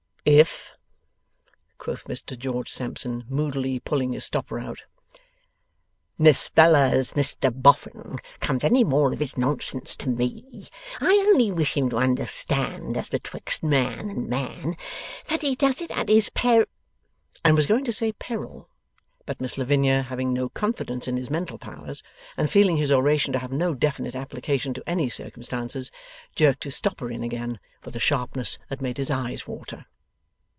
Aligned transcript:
'If,' 0.23 0.71
quoth 1.79 2.03
Mr 2.03 2.37
George 2.37 2.69
Sampson, 2.69 3.25
moodily 3.27 3.79
pulling 3.79 4.13
his 4.13 4.23
stopper 4.25 4.59
out, 4.59 4.83
'Miss 6.19 6.51
Bella's 6.51 7.13
Mr 7.13 7.51
Boffin 7.51 8.19
comes 8.39 8.63
any 8.63 8.83
more 8.83 9.13
of 9.13 9.17
his 9.19 9.35
nonsense 9.35 9.95
to 9.95 10.09
ME, 10.09 10.67
I 10.99 11.11
only 11.27 11.49
wish 11.51 11.75
him 11.75 11.89
to 11.89 11.97
understand, 11.97 12.97
as 12.97 13.09
betwixt 13.09 13.63
man 13.63 14.11
and 14.11 14.27
man, 14.29 14.77
that 15.27 15.41
he 15.41 15.55
does 15.55 15.81
it 15.81 15.89
at 15.89 16.07
his 16.07 16.29
per' 16.29 16.67
and 17.43 17.55
was 17.55 17.65
going 17.65 17.83
to 17.85 17.91
say 17.91 18.11
peril; 18.11 18.69
but 19.25 19.41
Miss 19.41 19.57
Lavinia, 19.57 20.03
having 20.03 20.33
no 20.33 20.49
confidence 20.49 21.07
in 21.07 21.17
his 21.17 21.31
mental 21.31 21.57
powers, 21.57 22.03
and 22.37 22.51
feeling 22.51 22.77
his 22.77 22.91
oration 22.91 23.33
to 23.33 23.39
have 23.39 23.51
no 23.51 23.73
definite 23.73 24.15
application 24.15 24.75
to 24.75 24.87
any 24.87 25.09
circumstances, 25.09 25.89
jerked 26.35 26.63
his 26.63 26.75
stopper 26.75 27.09
in 27.09 27.23
again, 27.23 27.59
with 27.83 27.95
a 27.95 27.99
sharpness 27.99 28.59
that 28.69 28.81
made 28.81 28.97
his 28.99 29.09
eyes 29.09 29.47
water. 29.47 29.87